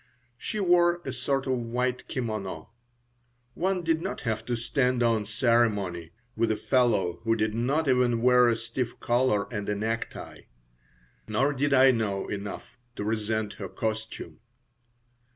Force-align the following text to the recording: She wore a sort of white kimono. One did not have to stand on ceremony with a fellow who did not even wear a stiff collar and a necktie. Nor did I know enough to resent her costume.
She 0.39 0.59
wore 0.59 0.99
a 1.05 1.13
sort 1.13 1.45
of 1.45 1.53
white 1.59 2.07
kimono. 2.07 2.69
One 3.53 3.83
did 3.83 4.01
not 4.01 4.21
have 4.21 4.43
to 4.47 4.55
stand 4.55 5.03
on 5.03 5.27
ceremony 5.27 6.09
with 6.35 6.49
a 6.49 6.55
fellow 6.57 7.19
who 7.21 7.35
did 7.35 7.53
not 7.53 7.87
even 7.87 8.23
wear 8.23 8.49
a 8.49 8.55
stiff 8.55 8.99
collar 8.99 9.45
and 9.53 9.69
a 9.69 9.75
necktie. 9.75 10.45
Nor 11.27 11.53
did 11.53 11.71
I 11.71 11.91
know 11.91 12.27
enough 12.27 12.79
to 12.95 13.03
resent 13.03 13.53
her 13.59 13.69
costume. 13.69 14.39